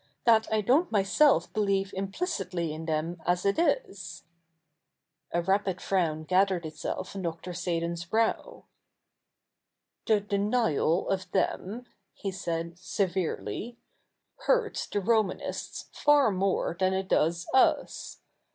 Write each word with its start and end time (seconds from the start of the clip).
'that 0.25 0.51
I 0.51 0.61
don't 0.61 0.91
myself 0.91 1.53
believe 1.53 1.93
implicitly 1.95 2.73
in 2.73 2.85
them, 2.87 3.21
as 3.23 3.45
it 3.45 3.59
is.' 3.59 4.23
A 5.31 5.43
rapid 5.43 5.79
frown 5.79 6.23
gathered 6.23 6.65
itself 6.65 7.15
on 7.15 7.21
Dr. 7.21 7.53
Seydon's 7.53 8.05
brow. 8.05 8.65
'The 10.07 10.21
denial 10.21 11.07
of 11.07 11.29
them,' 11.33 11.85
he 12.15 12.31
said 12.31 12.79
severely, 12.79 13.77
'hurts 14.47 14.87
the 14.87 15.01
Romanists 15.01 15.87
far 15.93 16.31
more 16.31 16.75
than 16.79 16.95
it 16.95 17.07
does 17.07 17.45
us. 17.53 18.21